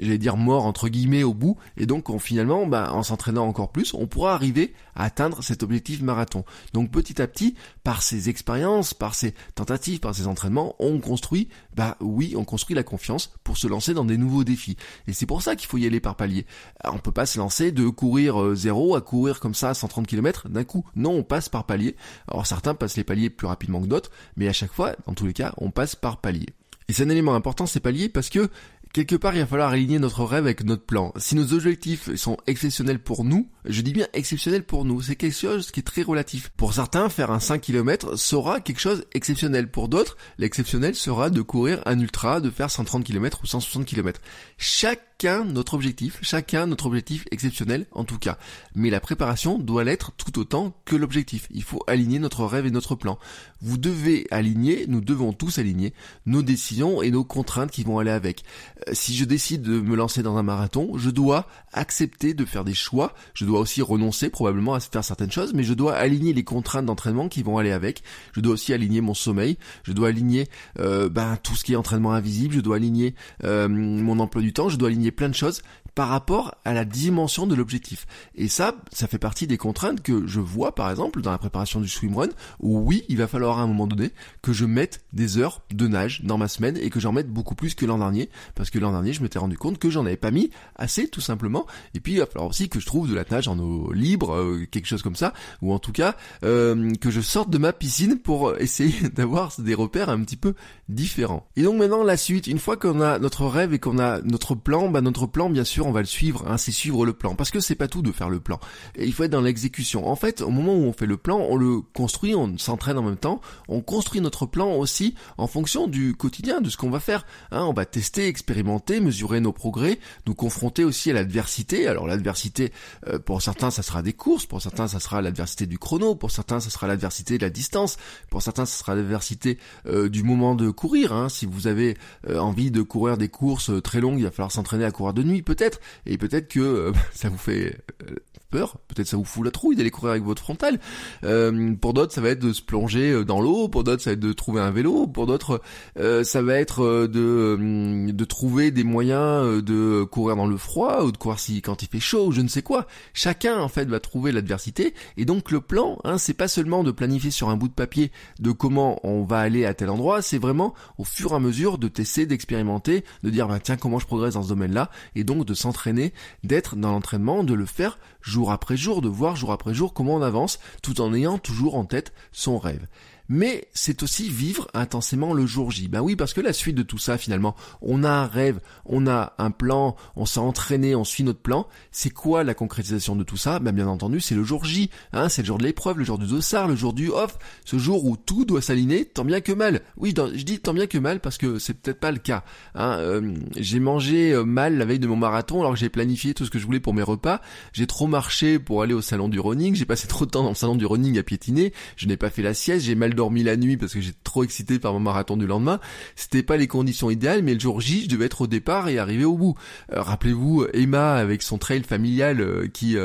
[0.00, 3.94] j'allais dire mort entre guillemets au bout, et donc finalement, bah, en s'entraînant encore plus,
[3.94, 6.44] on pourra arriver à atteindre cet objectif marathon.
[6.72, 7.54] Donc petit à petit,
[7.84, 12.74] par ces expériences, par ces tentatives, par ces entraînements, on construit, bah oui, on construit
[12.74, 14.76] la confiance pour se lancer dans des nouveaux défis.
[15.06, 16.46] Et c'est pour ça qu'il faut y aller par palier.
[16.84, 20.06] On peut pas se lancer de courir euh, zéro à courir comme ça à 130
[20.06, 20.84] km d'un coup.
[20.94, 21.96] Non, on passe par palier.
[22.28, 25.26] Alors certains passent les paliers plus rapidement que d'autres, mais à chaque fois, dans tous
[25.26, 26.46] les cas, on passe par palier.
[26.88, 28.48] Et c'est un élément important ces paliers parce que
[28.96, 31.12] quelque part, il va falloir aligner notre rêve avec notre plan.
[31.18, 35.36] Si nos objectifs sont exceptionnels pour nous, je dis bien exceptionnels pour nous, c'est quelque
[35.36, 36.50] chose qui est très relatif.
[36.56, 39.70] Pour certains, faire un 5 km sera quelque chose exceptionnel.
[39.70, 44.20] Pour d'autres, l'exceptionnel sera de courir un ultra, de faire 130 km ou 160 km.
[44.58, 48.38] Chacun notre objectif, chacun notre objectif exceptionnel en tout cas.
[48.74, 51.48] Mais la préparation doit l'être tout autant que l'objectif.
[51.50, 53.18] Il faut aligner notre rêve et notre plan.
[53.62, 55.94] Vous devez aligner, nous devons tous aligner
[56.26, 58.44] nos décisions et nos contraintes qui vont aller avec
[58.92, 62.74] si je décide de me lancer dans un marathon, je dois accepter de faire des
[62.74, 63.14] choix.
[63.60, 67.42] Aussi renoncer probablement à faire certaines choses, mais je dois aligner les contraintes d'entraînement qui
[67.42, 68.02] vont aller avec.
[68.32, 69.56] Je dois aussi aligner mon sommeil.
[69.84, 72.54] Je dois aligner euh, ben, tout ce qui est entraînement invisible.
[72.54, 73.14] Je dois aligner
[73.44, 74.68] euh, mon emploi du temps.
[74.68, 75.62] Je dois aligner plein de choses
[75.96, 78.06] par rapport à la dimension de l'objectif.
[78.34, 81.80] Et ça, ça fait partie des contraintes que je vois par exemple dans la préparation
[81.80, 82.28] du swimrun,
[82.60, 84.10] où oui, il va falloir à un moment donné
[84.42, 87.54] que je mette des heures de nage dans ma semaine et que j'en mette beaucoup
[87.54, 90.18] plus que l'an dernier, parce que l'an dernier je m'étais rendu compte que j'en avais
[90.18, 91.66] pas mis assez tout simplement.
[91.94, 94.34] Et puis il va falloir aussi que je trouve de la nage en eau libre,
[94.34, 95.32] euh, quelque chose comme ça,
[95.62, 99.74] ou en tout cas euh, que je sorte de ma piscine pour essayer d'avoir des
[99.74, 100.52] repères un petit peu
[100.90, 101.48] différents.
[101.56, 104.54] Et donc maintenant la suite, une fois qu'on a notre rêve et qu'on a notre
[104.54, 107.34] plan, bah notre plan bien sûr on va le suivre, hein, c'est suivre le plan.
[107.34, 108.58] Parce que c'est pas tout de faire le plan.
[108.98, 110.08] Il faut être dans l'exécution.
[110.08, 113.02] En fait, au moment où on fait le plan, on le construit, on s'entraîne en
[113.02, 117.00] même temps, on construit notre plan aussi en fonction du quotidien, de ce qu'on va
[117.00, 117.26] faire.
[117.50, 121.86] Hein, on va tester, expérimenter, mesurer nos progrès, nous confronter aussi à l'adversité.
[121.86, 122.72] Alors l'adversité,
[123.06, 126.30] euh, pour certains, ça sera des courses, pour certains, ça sera l'adversité du chrono, pour
[126.30, 127.96] certains, ça sera l'adversité de la distance,
[128.30, 131.12] pour certains, ça sera l'adversité euh, du moment de courir.
[131.12, 131.28] Hein.
[131.28, 131.96] Si vous avez
[132.28, 135.22] euh, envie de courir des courses très longues, il va falloir s'entraîner à courir de
[135.22, 135.75] nuit, peut-être
[136.06, 138.16] et peut-être que euh, ça vous fait euh,
[138.50, 140.78] peur, peut-être ça vous fout la trouille d'aller courir avec votre frontal.
[141.24, 144.14] Euh, pour d'autres, ça va être de se plonger dans l'eau, pour d'autres, ça va
[144.14, 145.60] être de trouver un vélo, pour d'autres,
[145.96, 151.16] ça va être de, de trouver des moyens de courir dans le froid ou de
[151.16, 152.86] courir si quand il fait chaud, ou je ne sais quoi.
[153.12, 154.94] Chacun en fait va trouver l'adversité.
[155.16, 158.10] Et donc le plan, hein, c'est pas seulement de planifier sur un bout de papier
[158.38, 161.78] de comment on va aller à tel endroit, c'est vraiment au fur et à mesure
[161.78, 164.90] de tester, d'expérimenter, de dire bah, tiens comment je progresse dans ce domaine-là.
[165.14, 166.12] Et donc de s'entraîner,
[166.44, 170.14] d'être dans l'entraînement, de le faire jour après jour, de voir jour après jour comment
[170.14, 172.86] on avance, tout en ayant toujours en tête son rêve.
[173.28, 175.88] Mais c'est aussi vivre intensément le jour J.
[175.88, 179.06] Ben oui, parce que la suite de tout ça, finalement, on a un rêve, on
[179.06, 181.66] a un plan, on s'est entraîné, on suit notre plan.
[181.90, 183.58] C'est quoi la concrétisation de tout ça?
[183.58, 184.90] Ben bien entendu, c'est le jour J.
[185.12, 187.78] Hein, c'est le jour de l'épreuve, le jour du dossard, le jour du off, ce
[187.78, 189.82] jour où tout doit s'aligner, tant bien que mal.
[189.96, 192.44] Oui, je dis tant bien que mal parce que c'est peut-être pas le cas.
[192.74, 196.34] Hein, euh, j'ai mangé euh, mal la veille de mon marathon alors que j'ai planifié
[196.34, 197.40] tout ce que je voulais pour mes repas.
[197.72, 199.74] J'ai trop marché pour aller au salon du running.
[199.74, 201.72] J'ai passé trop de temps dans le salon du running à piétiner.
[201.96, 202.86] Je n'ai pas fait la sieste.
[202.86, 205.80] J'ai mal dormi la nuit parce que j'étais trop excité par mon marathon du lendemain.
[206.14, 208.98] C'était pas les conditions idéales, mais le jour J, je devais être au départ et
[208.98, 209.56] arriver au bout.
[209.92, 212.96] Euh, rappelez-vous Emma avec son trail familial qui,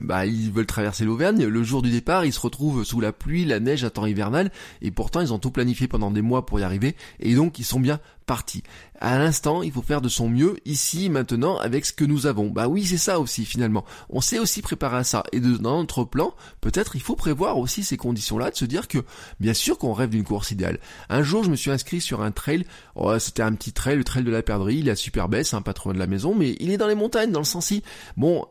[0.00, 1.44] bah, ils veulent traverser l'Auvergne.
[1.44, 4.50] Le jour du départ, ils se retrouvent sous la pluie, la neige à temps hivernal,
[4.82, 7.64] et pourtant ils ont tout planifié pendant des mois pour y arriver, et donc ils
[7.64, 8.62] sont bien partis.
[9.00, 12.50] À l'instant, il faut faire de son mieux ici, maintenant, avec ce que nous avons.
[12.50, 13.84] Bah oui, c'est ça aussi finalement.
[14.10, 15.24] On s'est aussi préparé à ça.
[15.32, 18.98] Et dans notre plan, peut-être il faut prévoir aussi ces conditions-là, de se dire que,
[19.40, 20.78] bien sûr qu'on rêve d'une course idéale.
[21.08, 22.66] Un jour, je me suis inscrit sur un trail.
[22.94, 24.78] Oh, c'était un petit trail, le trail de la perdrix.
[24.78, 26.94] Il est à super baisse, hein, pas de la maison, mais il est dans les
[26.94, 27.82] montagnes, dans le Sancy.
[28.18, 28.44] Bon,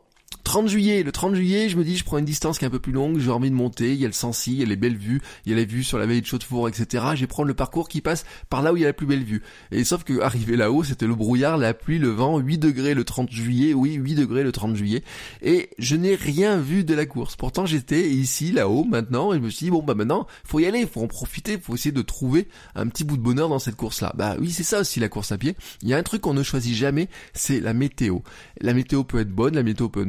[0.47, 2.71] 30 juillet, le 30 juillet, je me dis, je prends une distance qui est un
[2.71, 4.65] peu plus longue, j'ai envie de monter, il y a le Sancy, il y a
[4.65, 7.03] les belles vues, il y a les vues sur la vallée de Chaudefour, etc.
[7.15, 9.05] Je vais prendre le parcours qui passe par là où il y a la plus
[9.05, 9.43] belle vue.
[9.71, 13.03] Et sauf que arrivé là-haut, c'était le brouillard, la pluie, le vent, 8 degrés le
[13.03, 15.03] 30 juillet, oui, 8 degrés le 30 juillet.
[15.41, 17.35] Et je n'ai rien vu de la course.
[17.35, 20.65] Pourtant, j'étais ici, là-haut, maintenant, et je me suis dit, bon, bah maintenant, faut y
[20.65, 23.75] aller, faut en profiter, faut essayer de trouver un petit bout de bonheur dans cette
[23.75, 24.13] course-là.
[24.15, 25.55] Bah oui, c'est ça aussi la course à pied.
[25.81, 28.19] Il y a un truc qu'on ne choisit jamais, c'est la météo.
[28.61, 30.07] La météo peut être bonne, la météo peut être.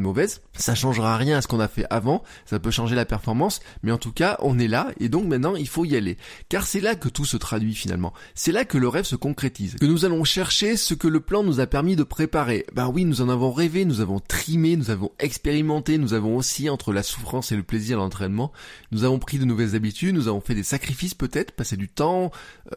[0.54, 3.92] Ça changera rien à ce qu'on a fait avant, ça peut changer la performance, mais
[3.92, 6.16] en tout cas, on est là et donc maintenant il faut y aller.
[6.48, 8.12] Car c'est là que tout se traduit finalement.
[8.34, 9.76] C'est là que le rêve se concrétise.
[9.76, 12.66] Que nous allons chercher ce que le plan nous a permis de préparer.
[12.72, 16.68] Ben oui, nous en avons rêvé, nous avons trimé, nous avons expérimenté, nous avons aussi
[16.68, 18.52] entre la souffrance et le plaisir l'entraînement,
[18.92, 22.30] nous avons pris de nouvelles habitudes, nous avons fait des sacrifices peut-être, passer du temps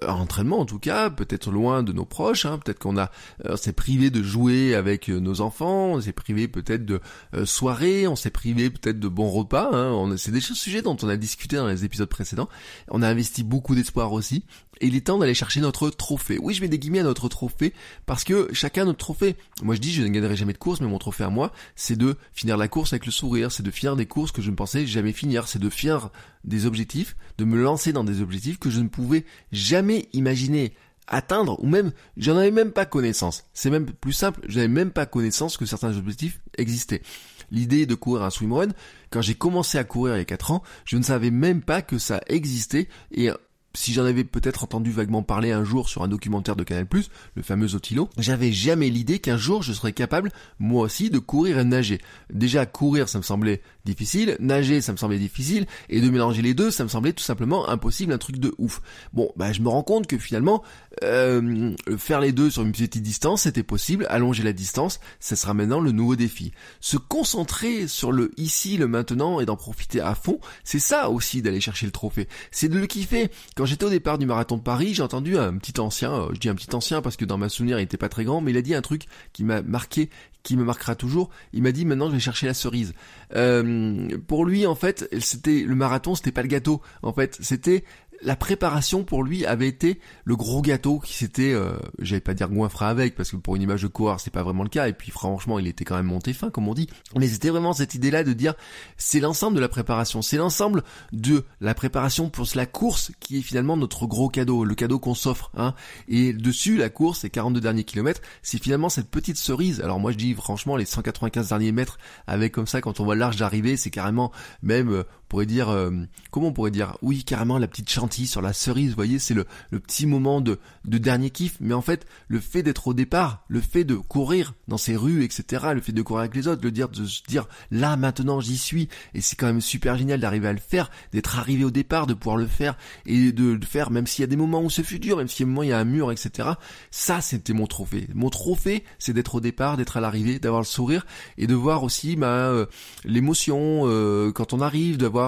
[0.04, 3.12] euh, en entraînement en tout cas, peut-être loin de nos proches, hein, peut-être qu'on a
[3.46, 7.00] euh, s'est privé de jouer avec euh, nos enfants, on s'est privé peut-être de
[7.46, 9.70] soirées, on s'est privé peut-être de bons repas.
[9.74, 10.16] Hein.
[10.18, 12.50] C'est des sujets dont on a discuté dans les épisodes précédents.
[12.90, 14.44] On a investi beaucoup d'espoir aussi.
[14.82, 16.40] Et il est temps d'aller chercher notre trophée.
[16.42, 17.72] Oui, je mets des guillemets à notre trophée
[18.08, 19.36] parce que chacun a notre trophée.
[19.62, 21.96] Moi, je dis, je ne gagnerai jamais de course, mais mon trophée à moi, c'est
[21.96, 23.52] de finir la course avec le sourire.
[23.52, 25.48] C'est de finir des courses que je ne pensais jamais finir.
[25.48, 26.10] C'est de finir
[26.44, 30.74] des objectifs, de me lancer dans des objectifs que je ne pouvais jamais imaginer
[31.12, 33.44] atteindre ou même j'en avais même pas connaissance.
[33.54, 37.04] C'est même plus simple, je n'avais même pas connaissance que certains objectifs existaient
[37.52, 38.70] l'idée de courir un swimrun,
[39.10, 41.82] quand j'ai commencé à courir il y a 4 ans, je ne savais même pas
[41.82, 43.30] que ça existait et
[43.74, 46.88] si j'en avais peut-être entendu vaguement parler un jour sur un documentaire de Canal+,
[47.36, 51.60] le fameux Otilo, j'avais jamais l'idée qu'un jour je serais capable, moi aussi, de courir
[51.60, 52.00] et de nager.
[52.32, 56.54] Déjà, courir, ça me semblait difficile, nager, ça me semblait difficile, et de mélanger les
[56.54, 58.82] deux, ça me semblait tout simplement impossible, un truc de ouf.
[59.14, 60.64] Bon, bah je me rends compte que finalement,
[61.04, 65.54] euh, faire les deux sur une petite distance, c'était possible, allonger la distance, ça sera
[65.54, 66.52] maintenant le nouveau défi.
[66.80, 71.42] Se concentrer sur le ici, le maintenant, et d'en profiter à fond, c'est ça aussi
[71.42, 72.28] d'aller chercher le trophée.
[72.52, 73.32] C'est de le kiffer.
[73.62, 76.40] Quand j'étais au départ du marathon de Paris, j'ai entendu un petit ancien, euh, je
[76.40, 78.50] dis un petit ancien parce que dans ma souvenir il était pas très grand, mais
[78.50, 80.10] il a dit un truc qui m'a marqué,
[80.42, 81.30] qui me marquera toujours.
[81.54, 82.94] Il m'a dit maintenant je vais chercher la cerise.
[83.36, 86.82] Euh, pour lui en fait, c'était le marathon, c'était pas le gâteau.
[87.04, 87.84] En fait, c'était
[88.24, 92.50] la préparation pour lui avait été le gros gâteau qui s'était, euh, j'allais pas dire
[92.50, 94.94] goinfré avec, parce que pour une image de coureur c'est pas vraiment le cas, et
[94.94, 97.96] puis franchement il était quand même monté fin comme on dit, mais c'était vraiment cette
[97.96, 98.54] idée-là de dire
[98.98, 103.42] c'est l'ensemble de la préparation, c'est l'ensemble de la préparation pour la course qui est
[103.42, 105.74] finalement notre gros cadeau, le cadeau qu'on s'offre, hein,
[106.08, 110.12] et dessus la course, les 42 derniers kilomètres, c'est finalement cette petite cerise, alors moi
[110.12, 113.78] je dis franchement les 195 derniers mètres avec comme ça quand on voit l'arche d'arrivée,
[113.78, 114.32] c'est carrément
[114.62, 115.92] même, euh, pourrait dire, euh,
[116.30, 119.34] comment on pourrait dire, oui carrément la petite chante sur la cerise, vous voyez, c'est
[119.34, 119.46] le,
[119.80, 121.56] petit moment de, de dernier kiff.
[121.62, 125.24] Mais en fait, le fait d'être au départ, le fait de courir dans ces rues,
[125.24, 128.42] etc., le fait de courir avec les autres, le dire, de se dire, là, maintenant,
[128.42, 131.72] j'y suis, et c'est quand même super génial d'arriver à le faire, d'être arrivé au
[131.72, 134.62] départ, de pouvoir le faire, et de le faire, même s'il y a des moments
[134.62, 136.50] où ce fut dur, même s'il y a il y a un mur, etc.
[136.92, 138.08] Ça, c'était mon trophée.
[138.14, 141.06] Mon trophée, c'est d'être au départ, d'être à l'arrivée, d'avoir le sourire,
[141.38, 142.66] et de voir aussi, bah, euh,
[143.06, 145.21] l'émotion, euh, quand on arrive, d'avoir,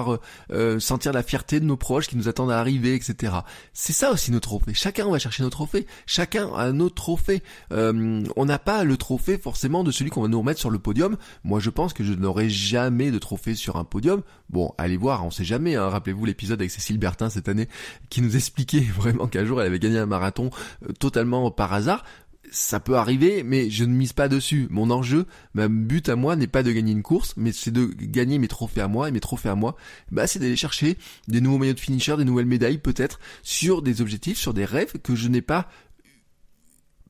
[0.50, 3.32] euh, sentir la fierté de nos proches qui nous attendent à arriver etc.
[3.72, 4.74] C'est ça aussi nos trophées.
[4.74, 5.86] Chacun va chercher nos trophées.
[6.06, 7.42] Chacun a notre trophée.
[7.72, 10.78] Euh, on n'a pas le trophée forcément de celui qu'on va nous remettre sur le
[10.78, 11.16] podium.
[11.44, 14.22] Moi, je pense que je n'aurai jamais de trophée sur un podium.
[14.50, 15.76] Bon, allez voir, on sait jamais.
[15.76, 15.88] Hein.
[15.88, 17.68] Rappelez-vous l'épisode avec Cécile Bertin cette année
[18.10, 20.50] qui nous expliquait vraiment qu'un jour elle avait gagné un marathon
[20.88, 22.04] euh, totalement par hasard
[22.50, 24.68] ça peut arriver, mais je ne mise pas dessus.
[24.70, 27.86] Mon enjeu, ma but à moi n'est pas de gagner une course, mais c'est de
[27.86, 29.76] gagner mes trophées à moi, et mes trophées à moi,
[30.10, 30.96] bah, c'est d'aller chercher
[31.28, 34.92] des nouveaux maillots de finisher, des nouvelles médailles peut-être, sur des objectifs, sur des rêves
[35.02, 35.68] que je n'ai pas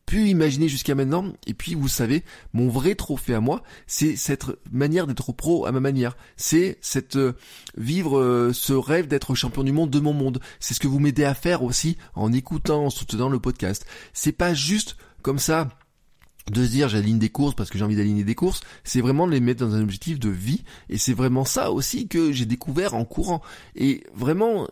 [0.07, 1.33] pu imaginer jusqu'à maintenant.
[1.47, 5.73] Et puis, vous savez, mon vrai trophée à moi, c'est cette manière d'être pro à
[5.73, 6.17] ma manière.
[6.37, 7.33] C'est cette euh,
[7.77, 10.41] vivre euh, ce rêve d'être champion du monde de mon monde.
[10.61, 13.87] C'est ce que vous m'aidez à faire aussi en écoutant, en soutenant le podcast.
[14.13, 15.71] C'est pas juste comme ça
[16.53, 19.27] de se dire j'aligne des courses parce que j'ai envie d'aligner des courses, c'est vraiment
[19.27, 22.45] de les mettre dans un objectif de vie et c'est vraiment ça aussi que j'ai
[22.45, 23.41] découvert en courant.
[23.75, 24.69] Et vraiment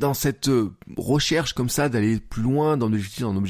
[0.00, 3.40] dans cette euh, recherche comme ça d'aller plus loin dans l'objectif, dans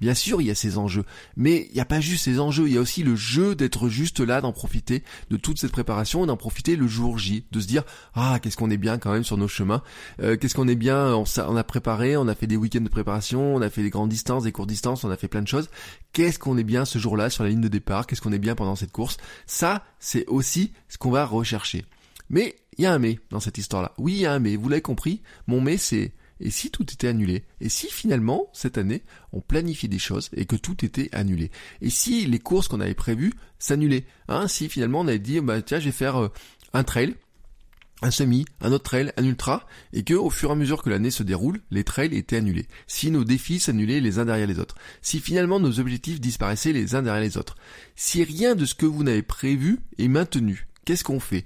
[0.00, 1.04] bien sûr, il y a ces enjeux.
[1.36, 3.88] Mais il n'y a pas juste ces enjeux, il y a aussi le jeu d'être
[3.88, 7.60] juste là, d'en profiter de toute cette préparation et d'en profiter le jour J, de
[7.60, 7.82] se dire
[8.14, 9.82] ah qu'est-ce qu'on est bien quand même sur nos chemins,
[10.20, 12.88] euh, qu'est-ce qu'on est bien, on, on, a préparé, on a fait des week-ends de
[12.88, 15.48] préparation, on a fait des grandes distances, des courtes distances, on a fait plein de
[15.48, 15.68] choses.
[16.12, 18.54] Qu'est-ce qu'on est bien ce jour-là sur la ligne de départ, qu'est-ce qu'on est bien
[18.54, 19.16] pendant cette course.
[19.46, 21.84] Ça, c'est aussi ce qu'on va rechercher.
[22.30, 23.92] Mais il y a un mais dans cette histoire-là.
[23.98, 24.56] Oui, il y a un mais.
[24.56, 25.22] Vous l'avez compris.
[25.46, 27.44] Mon mais, c'est et si tout était annulé?
[27.60, 31.50] Et si finalement, cette année, on planifiait des choses et que tout était annulé?
[31.80, 34.06] Et si les courses qu'on avait prévues s'annulaient?
[34.28, 36.28] Hein Si finalement on avait dit, bah tiens, je vais faire euh,
[36.72, 37.14] un trail,
[38.02, 40.90] un semi, un autre trail, un ultra, et que au fur et à mesure que
[40.90, 42.68] l'année se déroule, les trails étaient annulés.
[42.86, 44.76] Si nos défis s'annulaient les uns derrière les autres.
[45.02, 47.56] Si finalement nos objectifs disparaissaient les uns derrière les autres.
[47.96, 51.44] Si rien de ce que vous n'avez prévu est maintenu, qu'est-ce qu'on fait?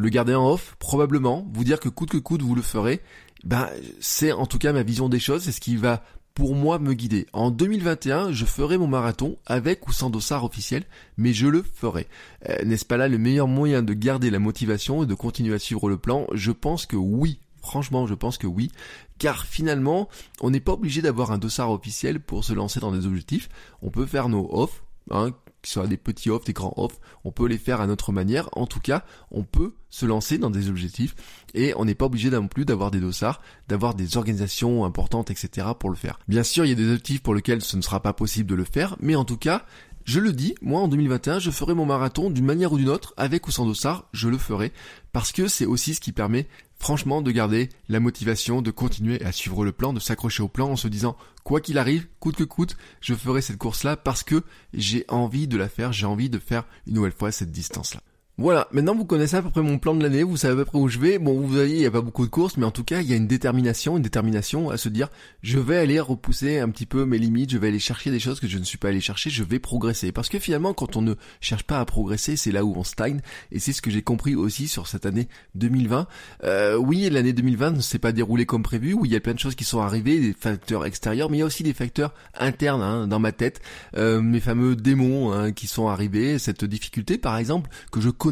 [0.00, 3.00] Le garder en off, probablement, vous dire que coûte que coûte vous le ferez,
[3.44, 3.68] ben
[4.00, 6.02] c'est en tout cas ma vision des choses, c'est ce qui va
[6.34, 7.26] pour moi me guider.
[7.32, 10.84] En 2021, je ferai mon marathon avec ou sans dossard officiel,
[11.16, 12.06] mais je le ferai.
[12.48, 15.58] Euh, n'est-ce pas là le meilleur moyen de garder la motivation et de continuer à
[15.58, 16.26] suivre le plan?
[16.32, 17.40] Je pense que oui.
[17.62, 18.70] Franchement, je pense que oui,
[19.18, 20.08] car finalement,
[20.40, 23.50] on n'est pas obligé d'avoir un dossard officiel pour se lancer dans des objectifs.
[23.82, 25.32] On peut faire nos off, hein,
[25.62, 28.48] qui soit des petits offs, des grands offs, on peut les faire à notre manière.
[28.52, 31.14] En tout cas, on peut se lancer dans des objectifs
[31.52, 35.68] et on n'est pas obligé non plus d'avoir des dossards, d'avoir des organisations importantes, etc.
[35.78, 36.18] pour le faire.
[36.28, 38.54] Bien sûr, il y a des objectifs pour lesquels ce ne sera pas possible de
[38.54, 39.66] le faire, mais en tout cas,
[40.04, 43.14] je le dis, moi en 2021, je ferai mon marathon d'une manière ou d'une autre,
[43.16, 44.72] avec ou sans dossard, je le ferai,
[45.12, 46.46] parce que c'est aussi ce qui permet
[46.78, 50.70] franchement de garder la motivation, de continuer à suivre le plan, de s'accrocher au plan
[50.70, 54.42] en se disant quoi qu'il arrive, coûte que coûte, je ferai cette course-là parce que
[54.72, 58.00] j'ai envie de la faire, j'ai envie de faire une nouvelle fois cette distance-là.
[58.40, 60.64] Voilà, maintenant vous connaissez à peu près mon plan de l'année, vous savez à peu
[60.64, 61.18] près où je vais.
[61.18, 63.06] Bon, vous voyez, il n'y a pas beaucoup de courses, mais en tout cas, il
[63.06, 65.10] y a une détermination, une détermination à se dire,
[65.42, 68.40] je vais aller repousser un petit peu mes limites, je vais aller chercher des choses
[68.40, 70.10] que je ne suis pas allé chercher, je vais progresser.
[70.10, 73.20] Parce que finalement, quand on ne cherche pas à progresser, c'est là où on stagne.
[73.52, 76.06] Et c'est ce que j'ai compris aussi sur cette année 2020.
[76.44, 79.34] Euh, oui, l'année 2020 ne s'est pas déroulée comme prévu, où il y a plein
[79.34, 82.14] de choses qui sont arrivées, des facteurs extérieurs, mais il y a aussi des facteurs
[82.38, 83.60] internes hein, dans ma tête,
[83.98, 88.29] euh, mes fameux démons hein, qui sont arrivés, cette difficulté par exemple que je connais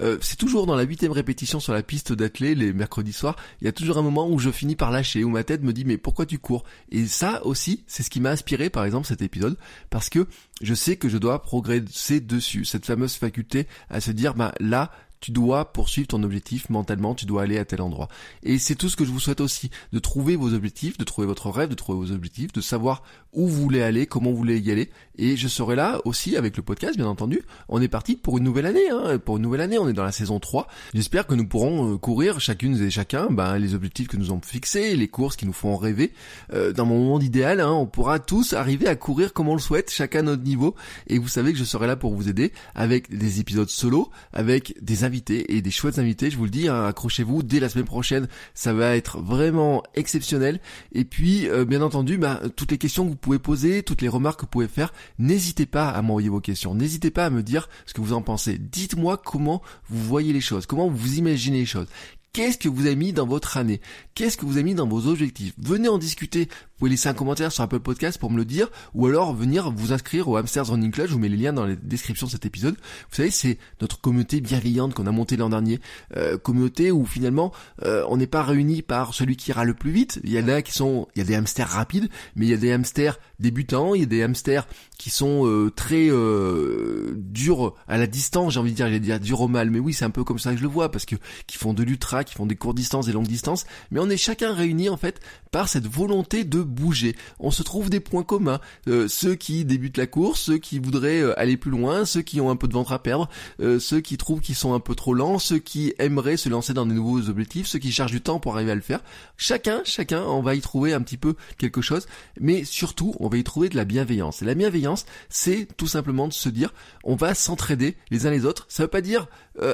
[0.00, 3.64] euh, c'est toujours dans la huitième répétition sur la piste d'athlée les mercredis soirs, il
[3.64, 5.84] y a toujours un moment où je finis par lâcher, où ma tête me dit
[5.84, 6.64] mais pourquoi tu cours?
[6.90, 9.56] Et ça aussi, c'est ce qui m'a inspiré par exemple cet épisode,
[9.90, 10.26] parce que
[10.62, 14.90] je sais que je dois progresser dessus, cette fameuse faculté à se dire bah là
[15.20, 18.08] tu dois poursuivre ton objectif mentalement, tu dois aller à tel endroit.
[18.42, 21.26] Et c'est tout ce que je vous souhaite aussi, de trouver vos objectifs, de trouver
[21.26, 24.58] votre rêve, de trouver vos objectifs, de savoir où vous voulez aller, comment vous voulez
[24.60, 24.90] y aller.
[25.18, 27.42] Et je serai là aussi avec le podcast, bien entendu.
[27.68, 29.18] On est parti pour une nouvelle année, hein.
[29.18, 30.66] pour une nouvelle année, on est dans la saison 3.
[30.94, 34.40] J'espère que nous pourrons euh, courir chacune et chacun ben, les objectifs que nous avons
[34.40, 36.12] fixés, les courses qui nous font rêver.
[36.52, 39.60] Euh, dans mon monde idéal, hein, on pourra tous arriver à courir comme on le
[39.60, 40.74] souhaite, chacun à notre niveau.
[41.06, 44.74] Et vous savez que je serai là pour vous aider avec des épisodes solo, avec
[44.82, 47.84] des invités et des chouettes invités, je vous le dis, hein, accrochez-vous, dès la semaine
[47.86, 50.60] prochaine, ça va être vraiment exceptionnel.
[50.92, 54.08] Et puis, euh, bien entendu, bah, toutes les questions que vous pouvez poser, toutes les
[54.08, 57.42] remarques que vous pouvez faire, n'hésitez pas à m'envoyer vos questions, n'hésitez pas à me
[57.42, 58.58] dire ce que vous en pensez.
[58.58, 61.88] Dites-moi comment vous voyez les choses, comment vous imaginez les choses.
[62.32, 63.80] Qu'est-ce que vous avez mis dans votre année?
[64.14, 65.54] Qu'est-ce que vous avez mis dans vos objectifs?
[65.56, 66.50] Venez en discuter.
[66.76, 69.70] Vous pouvez laisser un commentaire sur Apple Podcast pour me le dire, ou alors venir
[69.70, 71.06] vous inscrire au Hamsters Running Club.
[71.06, 72.74] Je vous mets les liens dans la description de cet épisode.
[72.74, 75.80] Vous savez, c'est notre communauté bienveillante qu'on a montée l'an dernier.
[76.18, 77.50] Euh, communauté où finalement,
[77.82, 80.20] euh, on n'est pas réunis par celui qui ira le plus vite.
[80.22, 82.52] Il y en a qui sont, il y a des hamsters rapides, mais il y
[82.52, 87.74] a des hamsters débutants, il y a des hamsters qui sont euh, très euh, durs
[87.88, 88.52] à la distance.
[88.52, 90.38] J'ai envie de dire, j'allais dire dur au mal, mais oui, c'est un peu comme
[90.38, 92.76] ça que je le vois parce que qui font de l'ultra, qui font des courtes
[92.76, 93.64] distances, des longues distances.
[93.90, 97.16] Mais on est chacun réunis en fait par cette volonté de bouger.
[97.38, 98.60] On se trouve des points communs.
[98.88, 102.40] Euh, ceux qui débutent la course, ceux qui voudraient euh, aller plus loin, ceux qui
[102.40, 103.28] ont un peu de ventre à perdre,
[103.60, 106.74] euh, ceux qui trouvent qu'ils sont un peu trop lents, ceux qui aimeraient se lancer
[106.74, 109.00] dans des nouveaux objectifs, ceux qui cherchent du temps pour arriver à le faire.
[109.36, 112.06] Chacun, chacun, on va y trouver un petit peu quelque chose,
[112.40, 114.42] mais surtout, on va y trouver de la bienveillance.
[114.42, 116.74] Et la bienveillance, c'est tout simplement de se dire,
[117.04, 118.66] on va s'entraider les uns les autres.
[118.68, 119.28] Ça veut pas dire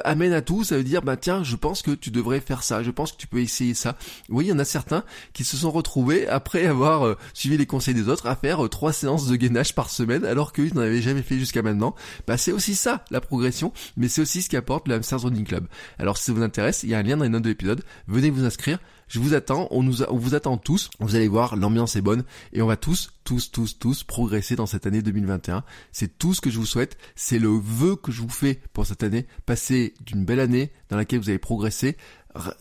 [0.04, 2.82] amène à tout, ça veut dire bah tiens, je pense que tu devrais faire ça,
[2.82, 3.96] je pense que tu peux essayer ça.
[4.28, 7.66] Oui, il y en a certains qui se sont retrouvés après avoir euh, suivi les
[7.66, 10.82] conseils des autres à faire euh, trois séances de gainage par semaine alors qu'ils n'en
[10.82, 11.94] avaient jamais fait jusqu'à maintenant.
[12.26, 15.66] Bah c'est aussi ça la progression, mais c'est aussi ce qu'apporte le Hamster Running Club.
[15.98, 17.82] Alors si ça vous intéresse, il y a un lien dans les notes de l'épisode.
[18.08, 18.78] Venez vous inscrire.
[19.12, 20.88] Je vous attends, on vous attend tous.
[20.98, 24.64] Vous allez voir, l'ambiance est bonne et on va tous, tous, tous, tous progresser dans
[24.64, 25.64] cette année 2021.
[25.92, 26.96] C'est tout ce que je vous souhaite.
[27.14, 29.26] C'est le vœu que je vous fais pour cette année.
[29.44, 31.98] Passer d'une belle année dans laquelle vous allez progresser,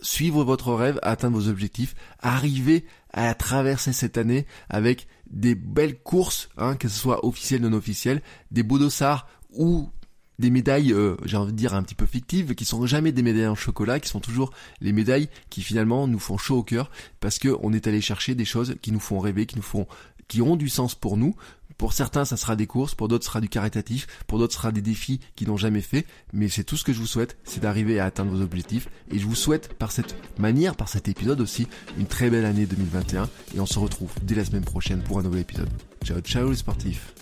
[0.02, 2.84] suivre votre rêve, atteindre vos objectifs, arriver
[3.14, 8.20] à traverser cette année avec des belles courses, hein, que ce soit officielles, non officielles,
[8.50, 9.88] des beaux dossards ou
[10.38, 13.22] des médailles, euh, j'ai envie de dire un petit peu fictives, qui sont jamais des
[13.22, 16.90] médailles en chocolat, qui sont toujours les médailles qui finalement nous font chaud au cœur,
[17.20, 19.86] parce que on est allé chercher des choses qui nous font rêver, qui nous font,
[20.28, 21.34] qui ont du sens pour nous.
[21.78, 24.58] Pour certains, ça sera des courses, pour d'autres, ça sera du caritatif, pour d'autres, ce
[24.58, 26.06] sera des défis qu'ils n'ont jamais fait.
[26.32, 28.88] Mais c'est tout ce que je vous souhaite, c'est d'arriver à atteindre vos objectifs.
[29.10, 31.66] Et je vous souhaite, par cette manière, par cet épisode aussi,
[31.98, 33.28] une très belle année 2021.
[33.56, 35.68] Et on se retrouve dès la semaine prochaine pour un nouvel épisode.
[36.04, 37.21] Ciao, ciao les sportifs.